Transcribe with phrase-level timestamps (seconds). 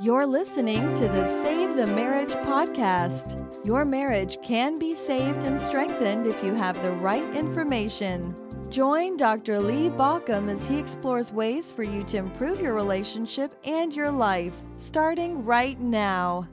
[0.00, 3.66] You're listening to the Save the Marriage podcast.
[3.66, 8.34] Your marriage can be saved and strengthened if you have the right information.
[8.70, 9.58] Join Dr.
[9.58, 14.54] Lee Baucom as he explores ways for you to improve your relationship and your life,
[14.76, 16.48] starting right now.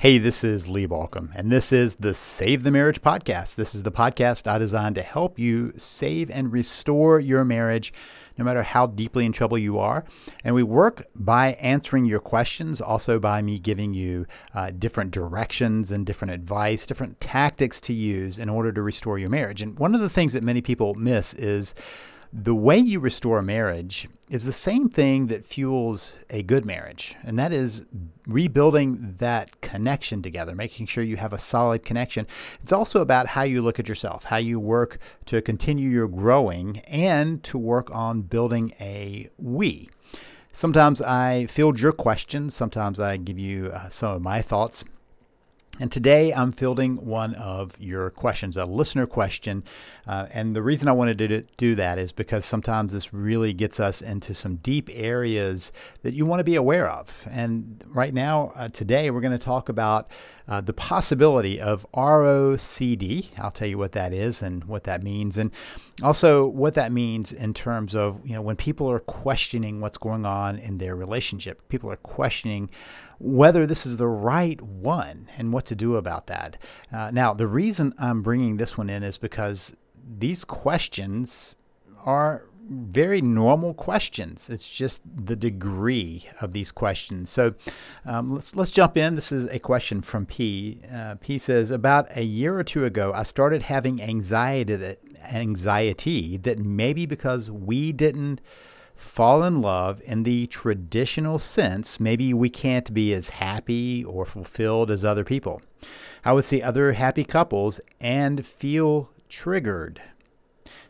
[0.00, 3.56] Hey, this is Lee Baucom, and this is the Save the Marriage podcast.
[3.56, 7.92] This is the podcast I designed to help you save and restore your marriage,
[8.38, 10.04] no matter how deeply in trouble you are.
[10.44, 15.90] And we work by answering your questions, also by me giving you uh, different directions
[15.90, 19.62] and different advice, different tactics to use in order to restore your marriage.
[19.62, 21.74] And one of the things that many people miss is
[22.32, 27.16] the way you restore a marriage is the same thing that fuels a good marriage,
[27.22, 27.86] and that is
[28.26, 32.26] rebuilding that connection together, making sure you have a solid connection.
[32.60, 36.80] It's also about how you look at yourself, how you work to continue your growing,
[36.80, 39.88] and to work on building a we.
[40.52, 44.84] Sometimes I field your questions, sometimes I give you uh, some of my thoughts.
[45.80, 49.62] And today I'm fielding one of your questions, a listener question.
[50.08, 53.78] Uh, and the reason I wanted to do that is because sometimes this really gets
[53.78, 55.70] us into some deep areas
[56.02, 57.24] that you want to be aware of.
[57.30, 60.10] And right now, uh, today, we're going to talk about
[60.48, 63.28] uh, the possibility of ROCD.
[63.38, 65.36] I'll tell you what that is and what that means.
[65.36, 65.50] And
[66.02, 70.24] also what that means in terms of, you know, when people are questioning what's going
[70.24, 72.70] on in their relationship, people are questioning
[73.18, 76.56] whether this is the right one and what to do about that.
[76.92, 79.74] Uh, now, the reason I'm bringing this one in is because
[80.18, 81.54] these questions
[82.04, 84.50] are very normal questions.
[84.50, 87.30] It's just the degree of these questions.
[87.30, 87.54] So
[88.04, 89.14] um, let's let's jump in.
[89.14, 90.80] This is a question from P.
[90.92, 94.98] Uh, P says about a year or two ago, I started having anxiety that
[95.32, 98.40] anxiety that maybe because we didn't
[98.98, 104.90] fall in love in the traditional sense, maybe we can't be as happy or fulfilled
[104.90, 105.62] as other people.
[106.24, 110.02] I would see other happy couples and feel triggered.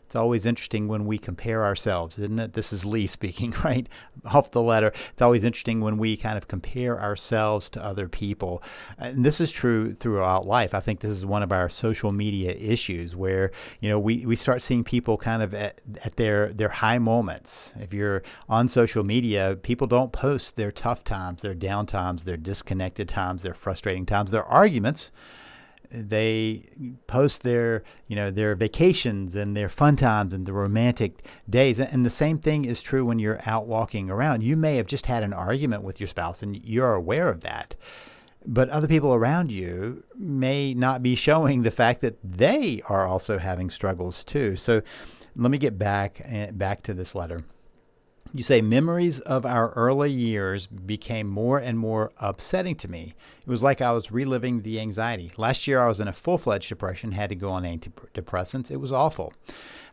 [0.09, 2.53] It's always interesting when we compare ourselves, isn't it?
[2.53, 3.87] This is Lee speaking, right?
[4.25, 4.91] Off the letter.
[5.11, 8.63] It's always interesting when we kind of compare ourselves to other people.
[8.97, 10.73] And this is true throughout life.
[10.73, 14.35] I think this is one of our social media issues where, you know, we, we
[14.35, 17.71] start seeing people kind of at, at their, their high moments.
[17.79, 22.35] If you're on social media, people don't post their tough times, their down times, their
[22.35, 25.11] disconnected times, their frustrating times, their arguments
[25.91, 26.65] they
[27.07, 31.79] post their you know their vacations and their fun times and the romantic days.
[31.79, 34.43] And the same thing is true when you're out walking around.
[34.43, 37.75] You may have just had an argument with your spouse and you're aware of that
[38.45, 43.37] but other people around you may not be showing the fact that they are also
[43.37, 44.55] having struggles too.
[44.55, 44.81] So
[45.35, 47.43] let me get back eh, back to this letter
[48.33, 53.15] you say memories of our early years became more and more upsetting to me.
[53.41, 55.31] It was like I was reliving the anxiety.
[55.37, 58.69] Last year I was in a full fledged depression, had to go on antidepressants.
[58.69, 59.33] It was awful.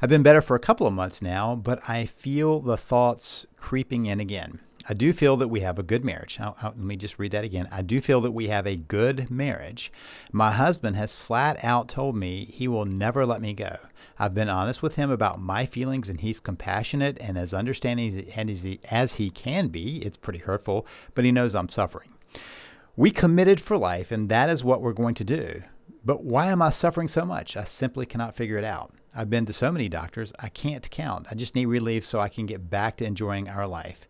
[0.02, 4.06] I've been better for a couple of months now, but I feel the thoughts creeping
[4.06, 4.60] in again.
[4.88, 6.38] I do feel that we have a good marriage.
[6.40, 7.68] I'll, uh, let me just read that again.
[7.72, 9.90] I do feel that we have a good marriage.
[10.30, 13.78] My husband has flat out told me he will never let me go.
[14.18, 18.30] I've been honest with him about my feelings, and he's compassionate and as understanding
[18.90, 19.98] as he can be.
[20.04, 22.10] It's pretty hurtful, but he knows I'm suffering.
[22.94, 25.64] We committed for life, and that is what we're going to do.
[26.04, 27.56] But why am I suffering so much?
[27.56, 28.92] I simply cannot figure it out.
[29.14, 31.26] I've been to so many doctors, I can't count.
[31.30, 34.06] I just need relief so I can get back to enjoying our life.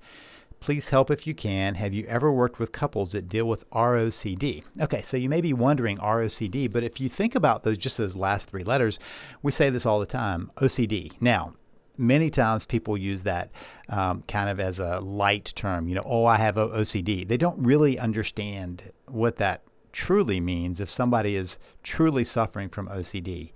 [0.61, 1.75] Please help if you can.
[1.77, 4.65] Have you ever worked with couples that deal with ROCD?
[4.81, 8.17] Okay, so you may be wondering ROCD, but if you think about those, just those
[8.17, 8.99] last three letters,
[9.43, 11.13] we say this all the time OCD.
[11.21, 11.55] Now,
[11.99, 13.51] many times people use that
[13.89, 17.27] um, kind of as a light term, you know, oh, I have OCD.
[17.27, 19.63] They don't really understand what that
[19.93, 23.53] truly means if somebody is truly suffering from OCD.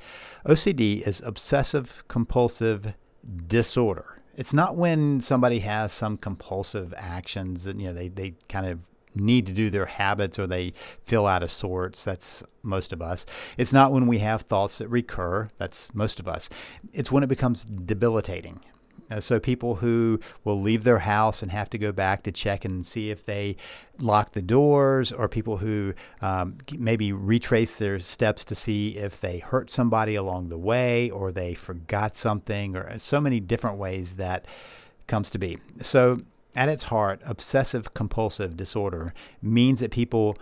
[0.46, 2.94] OCD is obsessive compulsive
[3.46, 8.66] disorder it's not when somebody has some compulsive actions and you know they, they kind
[8.66, 8.80] of
[9.14, 10.72] need to do their habits or they
[11.04, 12.04] feel out of sorts.
[12.04, 13.26] That's most of us.
[13.58, 15.50] It's not when we have thoughts that recur.
[15.58, 16.48] That's most of us.
[16.92, 18.60] It's when it becomes debilitating.
[19.10, 22.64] Uh, so people who will leave their house and have to go back to check
[22.64, 23.56] and see if they
[23.98, 29.38] lock the doors, or people who um, maybe retrace their steps to see if they
[29.38, 34.46] hurt somebody along the way, or they forgot something, or so many different ways that
[35.06, 35.58] comes to be.
[35.82, 36.18] So
[36.54, 40.36] at its heart, obsessive compulsive disorder means that people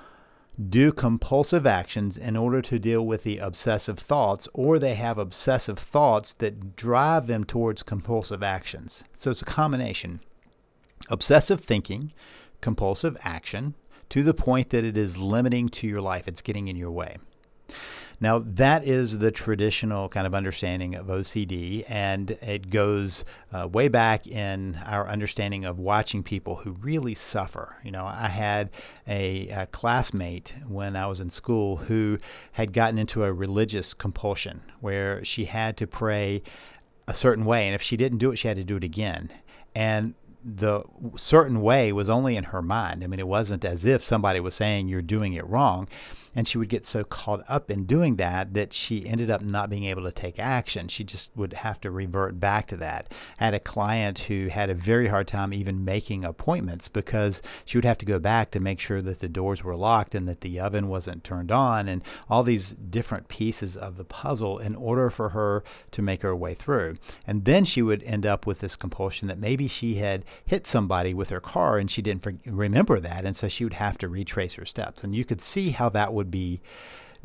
[0.59, 5.79] do compulsive actions in order to deal with the obsessive thoughts, or they have obsessive
[5.79, 9.05] thoughts that drive them towards compulsive actions.
[9.15, 10.21] So it's a combination.
[11.11, 12.13] Obsessive thinking,
[12.61, 13.75] compulsive action
[14.09, 17.19] to the point that it is limiting to your life, it's getting in your way.
[18.21, 23.87] Now, that is the traditional kind of understanding of OCD, and it goes uh, way
[23.87, 27.77] back in our understanding of watching people who really suffer.
[27.85, 28.71] You know, I had
[29.07, 32.19] a, a classmate when I was in school who
[32.53, 36.43] had gotten into a religious compulsion where she had to pray
[37.07, 39.31] a certain way, and if she didn't do it, she had to do it again.
[39.77, 40.85] And the
[41.17, 43.03] certain way was only in her mind.
[43.03, 45.89] I mean, it wasn't as if somebody was saying you're doing it wrong.
[46.35, 49.71] And she would get so caught up in doing that that she ended up not
[49.71, 50.87] being able to take action.
[50.87, 53.13] She just would have to revert back to that.
[53.41, 57.77] I had a client who had a very hard time even making appointments because she
[57.77, 60.43] would have to go back to make sure that the doors were locked and that
[60.43, 65.11] the oven wasn't turned on and all these different pieces of the puzzle in order
[65.11, 66.99] for her to make her way through.
[67.27, 71.15] And then she would end up with this compulsion that maybe she had hit somebody
[71.15, 73.25] with her car and she didn't remember that.
[73.25, 75.05] And so she would have to retrace her steps.
[75.05, 76.61] And you could see how that would be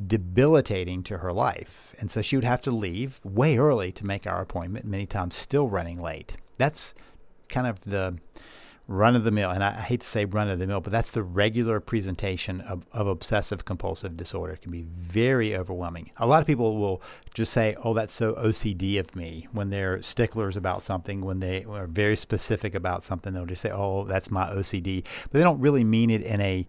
[0.06, 1.96] debilitating to her life.
[2.00, 5.36] And so she would have to leave way early to make our appointment, many times
[5.36, 6.38] still running late.
[6.58, 6.94] That's
[7.50, 8.18] kind of the
[8.88, 11.12] run of the mill, and I, hate to say run of the mill, but that's
[11.12, 14.54] the regular presentation of, of obsessive compulsive disorder.
[14.54, 16.12] It can be very overwhelming.
[16.18, 17.02] A lot of people will
[17.34, 21.64] just say, oh, that's so OCD of me when they're sticklers about something, when they
[21.64, 25.06] are very specific about something, they'll just say, oh, that's my OCD.
[25.24, 26.68] But they don't really mean it in a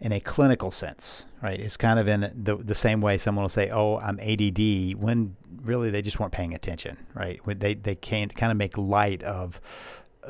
[0.00, 1.60] in a clinical sense, right?
[1.60, 5.36] It's kind of in the, the same way someone will say, "Oh, I'm ADD," when
[5.62, 7.40] really they just weren't paying attention, right?
[7.46, 9.60] They they can kind of make light of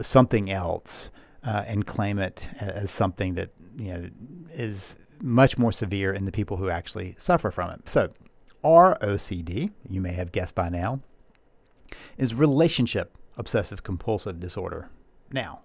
[0.03, 1.11] something else
[1.45, 4.09] uh, and claim it as something that you know
[4.53, 7.89] is much more severe in the people who actually suffer from it.
[7.89, 8.11] So,
[8.65, 11.01] ROCD, you may have guessed by now,
[12.19, 14.91] is relationship obsessive compulsive disorder.
[15.33, 15.61] Now,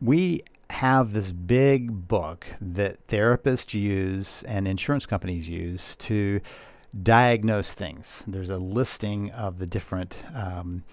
[0.00, 6.40] we have this big book that therapists use and insurance companies use to
[7.02, 8.24] diagnose things.
[8.26, 10.84] There's a listing of the different um,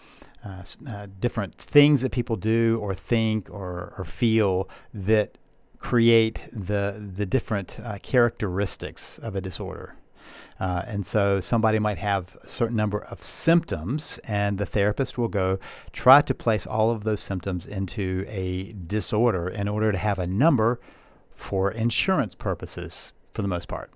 [0.45, 5.37] uh, uh, different things that people do or think or, or feel that
[5.79, 9.95] create the the different uh, characteristics of a disorder.
[10.59, 15.27] Uh, and so somebody might have a certain number of symptoms, and the therapist will
[15.27, 15.59] go
[15.91, 20.27] try to place all of those symptoms into a disorder in order to have a
[20.27, 20.79] number
[21.35, 23.91] for insurance purposes for the most part.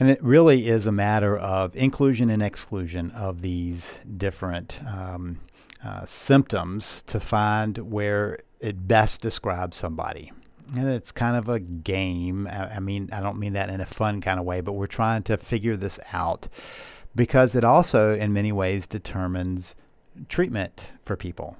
[0.00, 5.38] And it really is a matter of inclusion and exclusion of these different um,
[5.84, 10.32] uh, symptoms to find where it best describes somebody
[10.76, 12.46] and it's kind of a game.
[12.46, 15.22] I, mean, I don't mean that in a fun kind of way, but we're trying
[15.24, 16.48] to figure this out
[17.14, 19.74] because it also, in many ways, determines
[20.28, 21.56] treatment for people.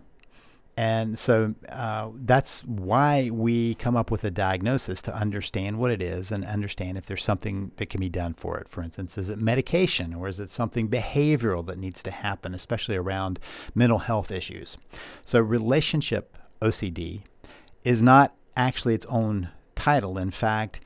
[0.76, 6.02] And so uh, that's why we come up with a diagnosis to understand what it
[6.02, 8.68] is and understand if there's something that can be done for it.
[8.68, 12.96] For instance, is it medication or is it something behavioral that needs to happen, especially
[12.96, 13.38] around
[13.74, 14.76] mental health issues?
[15.22, 17.22] So, relationship OCD
[17.84, 20.18] is not actually its own title.
[20.18, 20.80] In fact,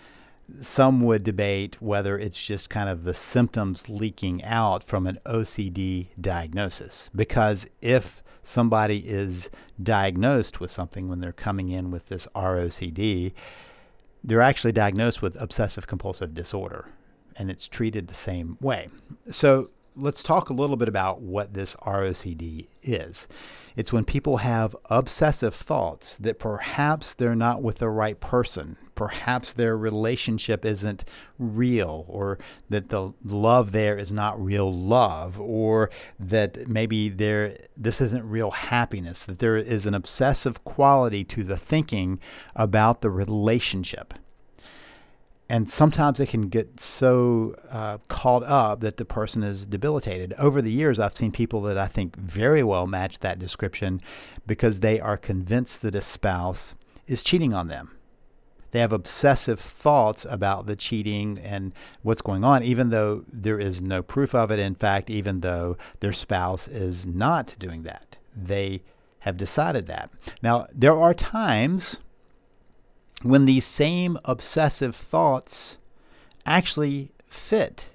[0.60, 6.08] some would debate whether it's just kind of the symptoms leaking out from an OCD
[6.20, 7.10] diagnosis.
[7.14, 9.50] Because if somebody is
[9.80, 13.32] diagnosed with something when they're coming in with this ROCD,
[14.24, 16.86] they're actually diagnosed with obsessive compulsive disorder
[17.36, 18.88] and it's treated the same way.
[19.30, 23.26] So let's talk a little bit about what this ROCD is.
[23.76, 29.52] It's when people have obsessive thoughts that perhaps they're not with the right person, perhaps
[29.52, 31.04] their relationship isn't
[31.38, 32.38] real, or
[32.68, 38.50] that the love there is not real love, or that maybe there this isn't real
[38.50, 42.18] happiness, that there is an obsessive quality to the thinking
[42.56, 44.14] about the relationship
[45.50, 50.34] and sometimes it can get so uh, caught up that the person is debilitated.
[50.38, 54.02] Over the years, I've seen people that I think very well match that description
[54.46, 56.74] because they are convinced that a spouse
[57.06, 57.96] is cheating on them.
[58.70, 63.80] They have obsessive thoughts about the cheating and what's going on, even though there is
[63.80, 64.58] no proof of it.
[64.58, 68.82] In fact, even though their spouse is not doing that, they
[69.20, 70.10] have decided that.
[70.42, 71.98] Now, there are times
[73.22, 75.78] when these same obsessive thoughts
[76.46, 77.90] actually fit.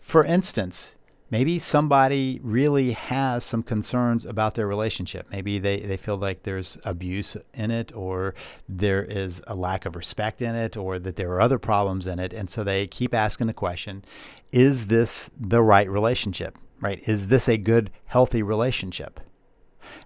[0.00, 0.94] For instance,
[1.30, 5.26] maybe somebody really has some concerns about their relationship.
[5.30, 8.34] Maybe they, they feel like there's abuse in it, or
[8.68, 12.18] there is a lack of respect in it, or that there are other problems in
[12.18, 12.32] it.
[12.32, 14.04] And so they keep asking the question
[14.52, 16.56] is this the right relationship?
[16.80, 17.06] Right?
[17.08, 19.18] Is this a good, healthy relationship?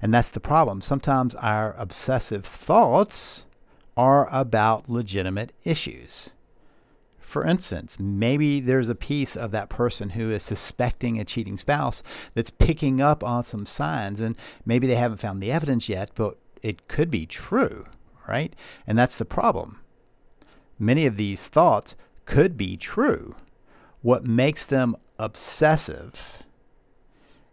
[0.01, 0.81] And that's the problem.
[0.83, 3.45] Sometimes our obsessive thoughts
[3.97, 6.31] are about legitimate issues.
[7.19, 12.03] For instance, maybe there's a piece of that person who is suspecting a cheating spouse
[12.35, 16.39] that's picking up on some signs, and maybe they haven't found the evidence yet, but
[16.63, 17.87] it could be true,
[18.27, 18.55] right?
[18.87, 19.81] And that's the problem.
[20.79, 21.95] Many of these thoughts
[22.25, 23.37] could be true.
[24.03, 26.43] What makes them obsessive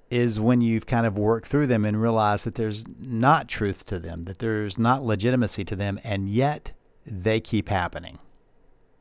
[0.09, 3.99] is when you've kind of worked through them and realized that there's not truth to
[3.99, 6.71] them, that there's not legitimacy to them, and yet
[7.05, 8.19] they keep happening.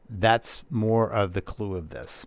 [0.09, 2.27] That's more of the clue of this.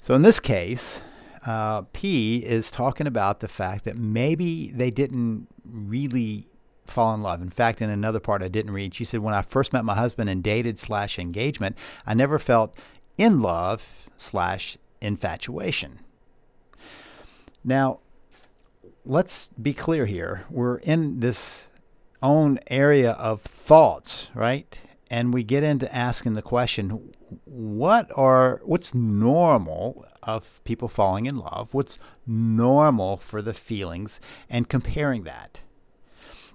[0.00, 1.00] So in this case,
[1.46, 6.46] uh, P is talking about the fact that maybe they didn't really
[6.86, 7.42] fall in love.
[7.42, 9.94] In fact, in another part I didn't read, she said, when I first met my
[9.94, 12.76] husband and dated slash engagement, I never felt
[13.16, 16.00] in love slash infatuation.
[17.66, 17.98] Now,
[19.04, 20.46] let's be clear here.
[20.48, 21.66] We're in this
[22.22, 24.80] own area of thoughts, right?
[25.10, 27.12] and we get into asking the question
[27.44, 34.20] what are what's normal of people falling in love what's normal for the feelings
[34.50, 35.60] and comparing that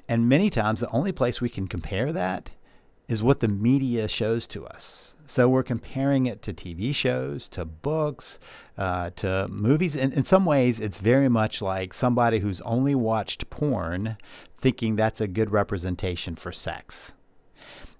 [0.07, 2.51] and many times the only place we can compare that
[3.07, 7.63] is what the media shows to us so we're comparing it to tv shows to
[7.63, 8.37] books
[8.77, 13.49] uh, to movies and in some ways it's very much like somebody who's only watched
[13.49, 14.17] porn
[14.57, 17.13] thinking that's a good representation for sex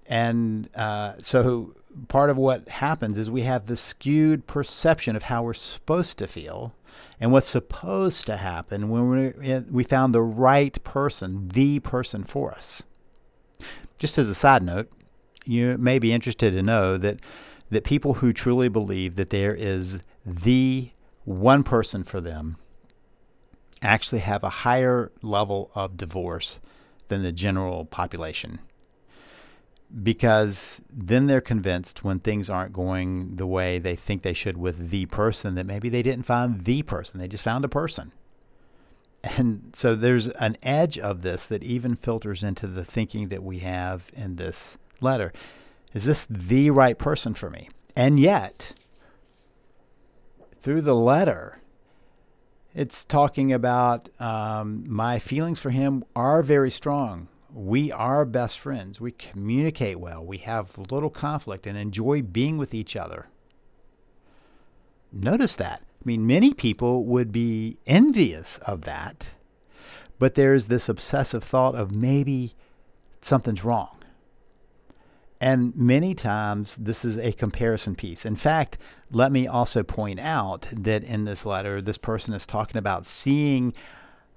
[0.07, 1.73] and uh, so
[2.09, 6.27] part of what happens is we have this skewed perception of how we're supposed to
[6.27, 6.73] feel
[7.19, 12.51] and what's supposed to happen when we we found the right person, the person for
[12.51, 12.83] us.
[13.97, 14.91] Just as a side note,
[15.45, 17.19] you may be interested to know that
[17.69, 20.91] that people who truly believe that there is the
[21.24, 22.57] one person for them
[23.81, 26.60] actually have a higher level of divorce
[27.07, 28.60] than the general population
[30.03, 34.89] because then they're convinced when things aren't going the way they think they should with
[34.89, 38.13] the person that maybe they didn't find the person, they just found a person.
[39.24, 43.60] And so there's an edge of this that even filters into the thinking that we
[43.60, 45.34] have in this letter.
[45.93, 47.70] Is this the right person for me?
[47.96, 48.74] And yet,
[50.60, 51.60] through the letter,
[52.74, 59.01] it's talking about um, my feelings for him are very strong we are best friends.
[59.01, 60.24] We communicate well.
[60.24, 63.27] We have little conflict and enjoy being with each other.
[65.12, 65.81] Notice that.
[65.84, 69.31] I mean, many people would be envious of that,
[70.17, 72.55] but there's this obsessive thought of maybe
[73.22, 73.98] something's wrong.
[75.41, 78.25] And many times this is a comparison piece.
[78.27, 78.77] In fact,
[79.10, 83.74] let me also point out that in this letter, this person is talking about seeing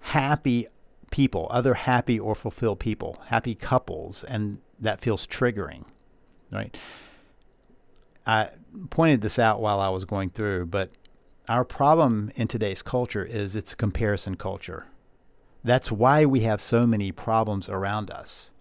[0.00, 0.66] happy
[1.11, 5.84] people, other happy or fulfilled people, happy couples, and that feels triggering,
[6.50, 6.75] right?
[8.26, 8.49] I
[8.88, 10.90] pointed this out while I was going through, but
[11.50, 14.87] our problem in today's culture is it's a comparison culture.
[15.62, 18.52] That's why we have so many problems around us.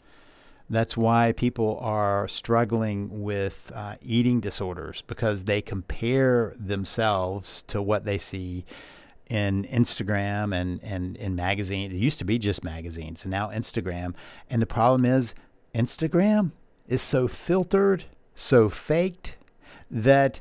[0.70, 8.06] That's why people are struggling with uh, eating disorders because they compare themselves to what
[8.06, 8.66] they see
[9.30, 11.94] in Instagram and, and in magazines.
[11.94, 14.16] It used to be just magazines, and now Instagram.
[14.50, 15.34] And the problem is,
[15.76, 16.52] Instagram
[16.88, 18.06] is so filtered,
[18.36, 19.38] so faked,
[19.90, 20.40] that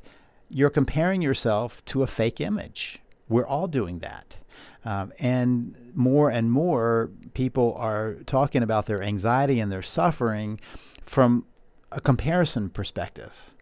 [0.49, 3.01] you're comparing yourself to a fake image.
[3.29, 4.39] We're all doing that.
[4.85, 10.61] Um, and more and more people are talking about their anxiety and their suffering
[11.05, 11.47] from
[11.91, 13.53] a comparison perspective.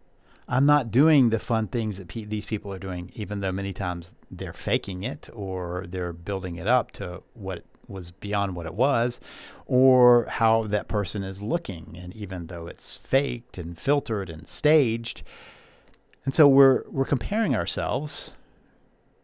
[0.47, 3.71] I'm not doing the fun things that pe- these people are doing, even though many
[3.71, 8.73] times they're faking it or they're building it up to what was beyond what it
[8.73, 9.19] was,
[9.65, 15.23] or how that person is looking, and even though it's faked and filtered and staged.
[16.25, 18.33] And so we're we're comparing ourselves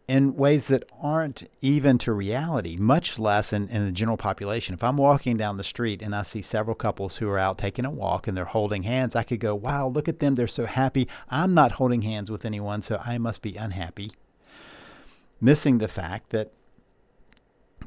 [0.08, 4.74] in ways that aren't even to reality, much less in, in the general population.
[4.74, 7.84] If I'm walking down the street and I see several couples who are out taking
[7.84, 10.34] a walk and they're holding hands, I could go, wow, look at them.
[10.34, 11.06] They're so happy.
[11.28, 14.12] I'm not holding hands with anyone, so I must be unhappy.
[15.42, 16.52] Missing the fact that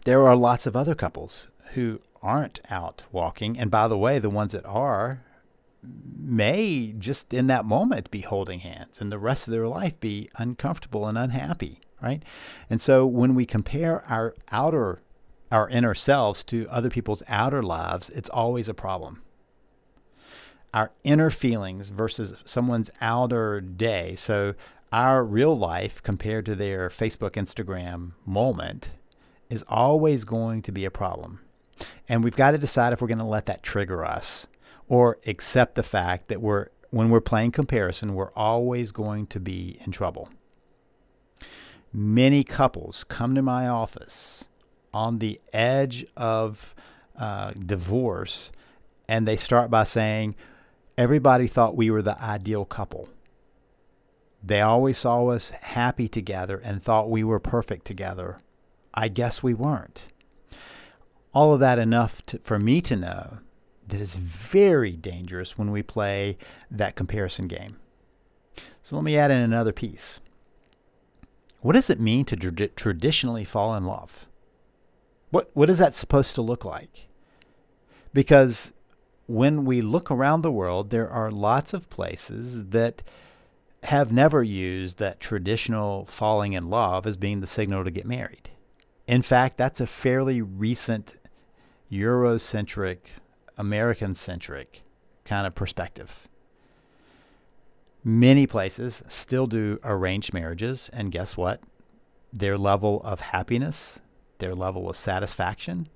[0.05, 3.57] there are lots of other couples who aren't out walking.
[3.57, 5.23] And by the way, the ones that are
[5.83, 10.29] may just in that moment be holding hands and the rest of their life be
[10.37, 12.24] uncomfortable and unhappy right?
[12.70, 15.01] And so when we compare our outer,
[15.51, 19.22] our inner selves to other people's outer lives, it's always a problem.
[20.74, 24.15] Our inner feelings versus someone's outer day.
[24.15, 24.55] So
[24.91, 28.91] our real life compared to their Facebook, Instagram moment
[29.50, 31.41] is always going to be a problem.
[32.08, 34.48] And we've got to decide if we're going to let that trigger us
[34.88, 39.77] or accept the fact that we're when we're playing comparison, we're always going to be
[39.86, 40.29] in trouble.
[41.93, 44.48] Many couples come to my office
[44.93, 46.74] on the edge of
[47.17, 48.51] uh, divorce,
[49.10, 50.36] and they start by saying,
[50.98, 53.10] Everybody thought we were the ideal couple.
[54.43, 58.39] They always saw us happy together and thought we were perfect together.
[58.93, 60.07] I guess we weren't.
[61.33, 63.39] All of that enough to, for me to know
[63.88, 66.38] that is very dangerous when we play
[66.69, 67.77] that comparison game.
[68.81, 70.19] So let me add in another piece.
[71.61, 74.27] What does it mean to tra- traditionally fall in love?
[75.29, 77.07] What, what is that supposed to look like?
[78.13, 78.73] Because
[79.27, 83.03] when we look around the world, there are lots of places that
[83.83, 88.49] have never used that traditional falling in love as being the signal to get married.
[89.07, 91.15] In fact, that's a fairly recent
[91.91, 92.97] Eurocentric,
[93.57, 94.81] American centric
[95.25, 96.27] kind of perspective.
[98.03, 101.62] Many places still do arranged marriages, and guess what?
[102.34, 104.00] Their level of happiness,
[104.39, 105.88] their level of satisfaction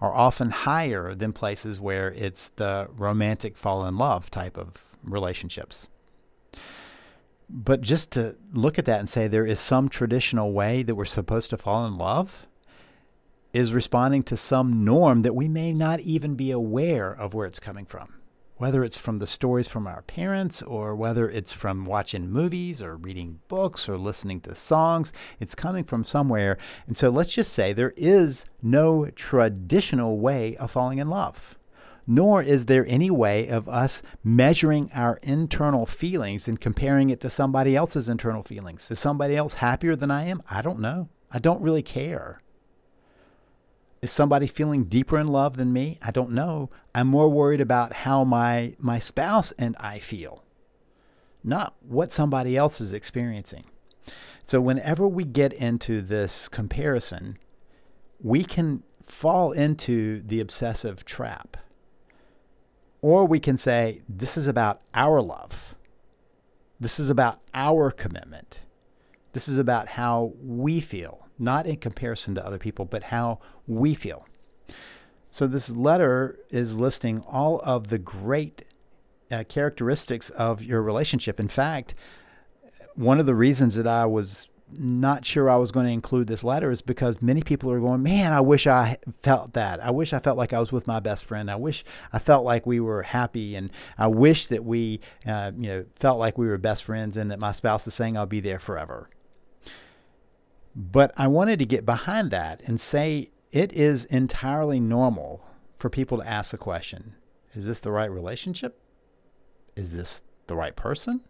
[0.00, 5.88] are often higher than places where it's the romantic fall in love type of relationships.
[7.50, 11.04] But just to look at that and say there is some traditional way that we're
[11.04, 12.46] supposed to fall in love
[13.52, 17.60] is responding to some norm that we may not even be aware of where it's
[17.60, 18.21] coming from.
[18.62, 22.96] Whether it's from the stories from our parents or whether it's from watching movies or
[22.96, 26.58] reading books or listening to songs, it's coming from somewhere.
[26.86, 31.58] And so let's just say there is no traditional way of falling in love
[32.06, 37.30] nor is there any way of us measuring our internal feelings and comparing it to
[37.30, 38.88] somebody else's internal feelings.
[38.92, 40.40] Is somebody else happier than I am?
[40.48, 41.08] I don't know.
[41.32, 42.41] I don't really care.
[44.02, 45.96] Is somebody feeling deeper in love than me?
[46.02, 46.70] I don't know.
[46.92, 50.42] I'm more worried about how my my spouse and I feel,
[51.44, 53.66] not what somebody else is experiencing.
[54.42, 57.38] So whenever we get into this comparison,
[58.20, 61.56] we can fall into the obsessive trap
[63.02, 65.74] or we can say, this is about our love.
[66.80, 68.60] This is about our commitment.
[69.32, 73.94] This is about how we feel, not in comparison to other people, but how we
[73.94, 74.26] feel.
[75.30, 78.66] So, this letter is listing all of the great
[79.30, 81.40] uh, characteristics of your relationship.
[81.40, 81.94] In fact,
[82.96, 86.44] one of the reasons that I was not sure I was going to include this
[86.44, 89.82] letter is because many people are going, man, I wish I felt that.
[89.84, 91.50] I wish I felt like I was with my best friend.
[91.50, 95.68] I wish I felt like we were happy, and I wish that we, uh, you
[95.68, 98.40] know, felt like we were best friends, and that my spouse is saying I'll be
[98.40, 99.08] there forever.
[100.74, 105.44] But I wanted to get behind that and say it is entirely normal
[105.76, 107.16] for people to ask the question:
[107.52, 108.80] Is this the right relationship?
[109.76, 111.22] Is this the right person?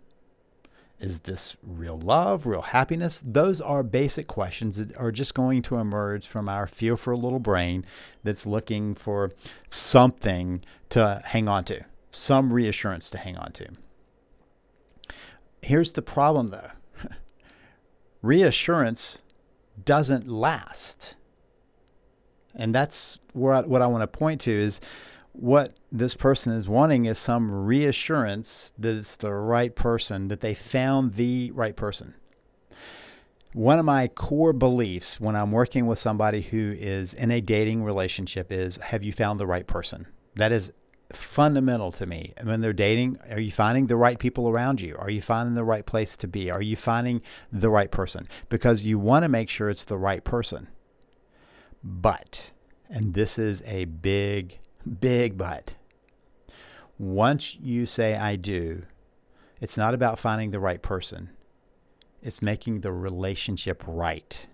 [1.03, 3.21] Is this real love, real happiness?
[3.27, 7.85] Those are basic questions that are just going to emerge from our a little brain
[8.23, 9.33] that's looking for
[9.69, 13.67] something to hang on to, some reassurance to hang on to.
[15.61, 16.71] Here's the problem though
[18.23, 19.19] reassurance
[19.85, 21.17] doesn't last.
[22.55, 24.81] And that's what, what I want to point to is
[25.33, 30.55] what this person is wanting is some reassurance that it's the right person, that they
[30.55, 32.15] found the right person.
[33.55, 37.85] One of my core beliefs when I'm working with somebody who is in a dating
[37.85, 40.07] relationship is have you found the right person?
[40.37, 40.73] That is
[41.17, 42.35] fundamental to me.
[42.37, 44.97] And when they're dating, are you finding the right people around you?
[44.99, 46.51] Are you finding the right place to be?
[46.51, 48.29] Are you finding the right person?
[48.49, 50.69] Because you want to make sure it's the right person.
[51.83, 52.51] But,
[52.89, 54.59] and this is a big
[55.01, 55.75] Big but.
[56.99, 58.83] Once you say, I do,
[59.61, 61.31] it's not about finding the right person,
[62.21, 64.47] it's making the relationship right.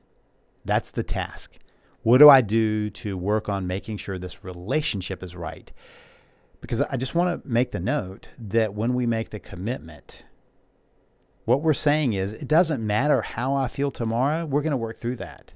[0.64, 1.58] That's the task.
[2.02, 5.72] What do I do to work on making sure this relationship is right?
[6.60, 10.24] Because I just want to make the note that when we make the commitment,
[11.44, 14.98] what we're saying is it doesn't matter how I feel tomorrow, we're going to work
[14.98, 15.52] through that.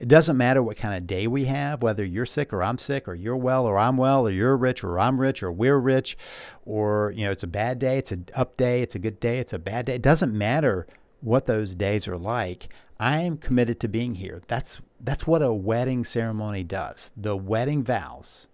[0.00, 3.06] It doesn't matter what kind of day we have, whether you're sick or I'm sick,
[3.06, 6.16] or you're well or I'm well, or you're rich or I'm rich, or we're rich,
[6.64, 9.38] or you know, it's a bad day, it's an up day, it's a good day,
[9.38, 9.96] it's a bad day.
[9.96, 10.86] It doesn't matter
[11.20, 12.70] what those days are like.
[12.98, 14.40] I am committed to being here.
[14.48, 17.12] That's that's what a wedding ceremony does.
[17.14, 18.46] The wedding vows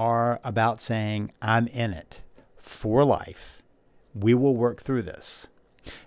[0.00, 2.22] are about saying, I'm in it
[2.56, 3.60] for life.
[4.14, 5.48] We will work through this.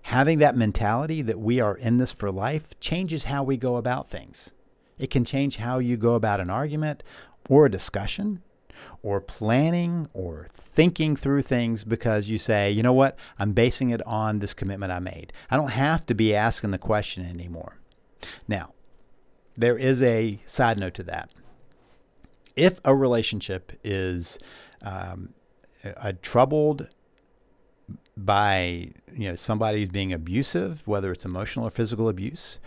[0.03, 4.09] Having that mentality that we are in this for life changes how we go about
[4.09, 4.49] things
[4.97, 7.03] It can change how you go about an argument
[7.47, 8.41] or a discussion
[9.03, 14.01] or planning or thinking through things because you say, you know what, I'm basing it
[14.07, 15.33] on this commitment I made.
[15.51, 17.77] I don't have to be asking the question anymore.
[18.47, 18.73] Now,
[19.55, 21.29] there is a side note to that.
[22.55, 24.37] If a relationship is
[24.81, 25.33] um,
[26.21, 26.89] troubled
[28.15, 32.59] by you know somebody's being abusive, whether it's emotional or physical abuse,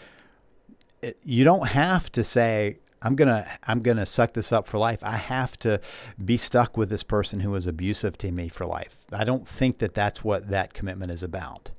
[1.03, 5.05] it, you don't have to say I'm gonna I'm gonna suck this up for life.
[5.05, 5.81] I have to
[6.23, 9.07] be stuck with this person who was abusive to me for life.
[9.13, 11.71] I don't think that that's what that commitment is about.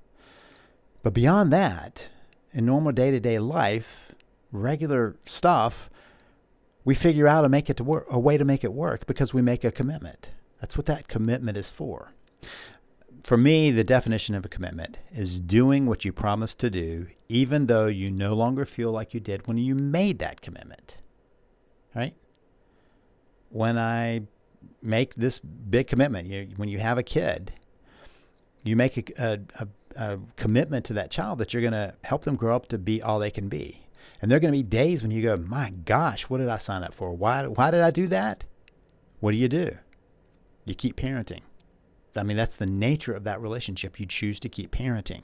[1.04, 2.10] But beyond that,
[2.54, 4.14] in normal day to day life,
[4.52, 5.90] regular stuff,
[6.88, 9.34] we figure out a make it to work a way to make it work because
[9.34, 10.32] we make a commitment.
[10.62, 12.14] That's what that commitment is for.
[13.24, 17.66] For me, the definition of a commitment is doing what you promised to do, even
[17.66, 20.98] though you no longer feel like you did when you made that commitment
[21.98, 22.16] right?
[23.50, 24.22] When I
[24.82, 27.54] make this big commitment, you, when you have a kid,
[28.64, 32.36] you make a, a, a commitment to that child that you're going to help them
[32.36, 33.87] grow up to be all they can be.
[34.22, 36.58] And there are going to be days when you go, my gosh, what did I
[36.58, 37.12] sign up for?
[37.14, 38.46] Why, why did I do that?
[39.20, 39.78] What do you do?
[40.66, 41.42] You keep parenting.
[42.16, 44.00] I mean, that's the nature of that relationship.
[44.00, 45.24] You choose to keep parenting.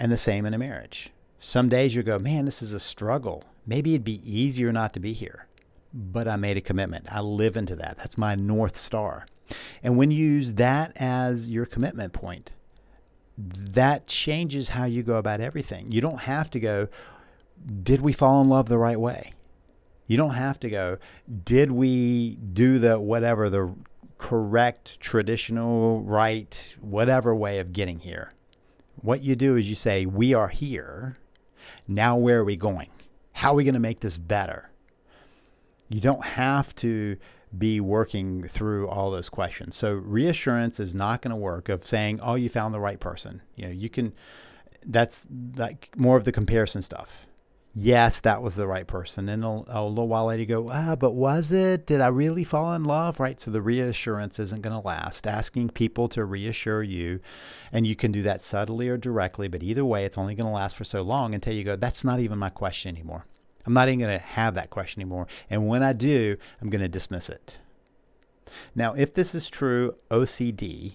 [0.00, 1.10] And the same in a marriage.
[1.40, 3.44] Some days you go, man, this is a struggle.
[3.66, 5.46] Maybe it'd be easier not to be here
[5.94, 7.06] but I made a commitment.
[7.08, 7.96] I live into that.
[7.96, 9.26] That's my North Star.
[9.82, 12.52] And when you use that as your commitment point,
[13.38, 15.92] that changes how you go about everything.
[15.92, 16.88] You don't have to go,
[17.82, 19.32] did we fall in love the right way?
[20.06, 20.98] You don't have to go,
[21.44, 23.74] did we do the whatever, the
[24.18, 28.32] correct, traditional, right, whatever way of getting here?
[28.96, 31.18] What you do is you say, we are here.
[31.88, 32.90] Now, where are we going?
[33.32, 34.70] How are we going to make this better?
[35.88, 37.16] You don't have to
[37.56, 39.76] be working through all those questions.
[39.76, 43.42] So reassurance is not going to work of saying, "Oh, you found the right person."
[43.54, 44.12] You know, you can
[44.84, 47.26] that's like more of the comparison stuff.
[47.76, 49.28] Yes, that was the right person.
[49.28, 51.86] And a, a little while later, you go, ah, but was it?
[51.86, 53.18] Did I really fall in love?
[53.18, 53.40] Right.
[53.40, 55.26] So the reassurance isn't going to last.
[55.26, 57.18] Asking people to reassure you,
[57.72, 60.52] and you can do that subtly or directly, but either way, it's only going to
[60.52, 63.26] last for so long until you go, that's not even my question anymore.
[63.66, 65.26] I'm not even going to have that question anymore.
[65.50, 67.58] And when I do, I'm going to dismiss it.
[68.74, 70.94] Now, if this is true OCD,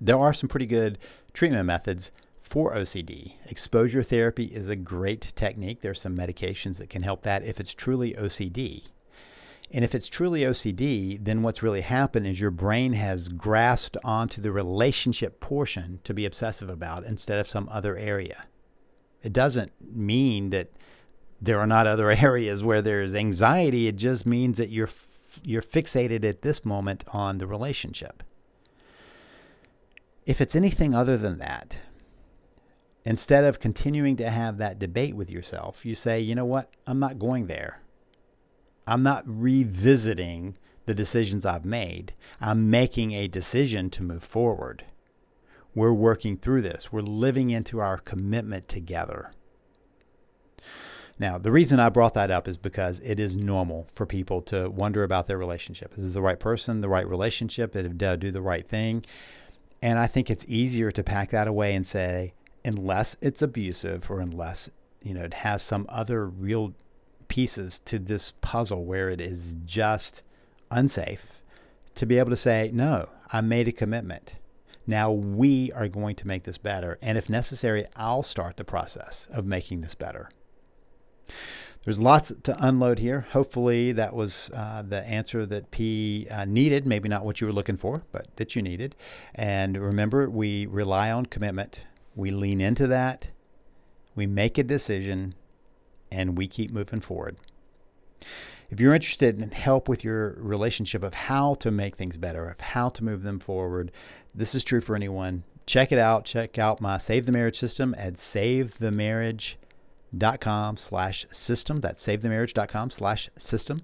[0.00, 0.98] there are some pretty good
[1.32, 2.10] treatment methods
[2.46, 3.32] for OCD.
[3.46, 5.80] Exposure therapy is a great technique.
[5.80, 8.84] There's some medications that can help that if it's truly OCD.
[9.72, 14.40] And if it's truly OCD, then what's really happened is your brain has grasped onto
[14.40, 18.44] the relationship portion to be obsessive about instead of some other area.
[19.24, 20.70] It doesn't mean that
[21.42, 23.88] there are not other areas where there's anxiety.
[23.88, 24.90] It just means that you're
[25.42, 28.22] you're fixated at this moment on the relationship.
[30.24, 31.76] If it's anything other than that,
[33.06, 36.70] instead of continuing to have that debate with yourself, you say, you know what?
[36.86, 37.80] I'm not going there.
[38.86, 42.14] I'm not revisiting the decisions I've made.
[42.40, 44.84] I'm making a decision to move forward.
[45.74, 46.92] We're working through this.
[46.92, 49.32] We're living into our commitment together.
[51.18, 54.68] Now, the reason I brought that up is because it is normal for people to
[54.68, 55.92] wonder about their relationship.
[55.92, 57.72] Is this the right person, the right relationship?
[57.72, 59.04] Did I do the right thing?
[59.80, 62.34] And I think it's easier to pack that away and say,
[62.66, 64.70] unless it's abusive or unless
[65.02, 66.74] you know it has some other real
[67.28, 70.22] pieces to this puzzle where it is just
[70.70, 71.40] unsafe,
[71.94, 74.34] to be able to say, no, I made a commitment.
[74.86, 76.98] Now we are going to make this better.
[77.02, 80.30] And if necessary, I'll start the process of making this better.
[81.84, 83.26] There's lots to unload here.
[83.30, 86.84] Hopefully, that was uh, the answer that P uh, needed.
[86.84, 88.96] Maybe not what you were looking for, but that you needed.
[89.36, 91.80] And remember, we rely on commitment.
[92.16, 93.28] We lean into that.
[94.16, 95.36] We make a decision,
[96.10, 97.36] and we keep moving forward.
[98.70, 102.58] If you're interested in help with your relationship of how to make things better, of
[102.58, 103.92] how to move them forward,
[104.34, 105.44] this is true for anyone.
[105.66, 106.24] Check it out.
[106.24, 111.80] Check out my Save the Marriage system at savethemarriage.com slash system.
[111.80, 113.82] That's savethemarriage.com slash system.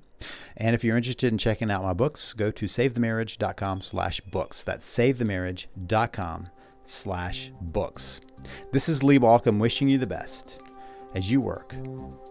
[0.57, 4.65] And if you're interested in checking out my books, go to savethemarriage.com slash books.
[4.65, 6.49] That's savethemarriage.com
[6.85, 8.21] slash books.
[8.73, 10.61] This is Lee Baucom wishing you the best
[11.15, 11.75] as you work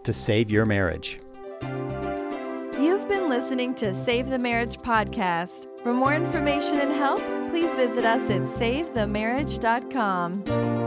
[0.04, 1.20] to save your marriage.
[1.62, 5.68] You've been listening to Save the Marriage podcast.
[5.84, 10.81] For more information and help, please visit us at savethemarriage.com.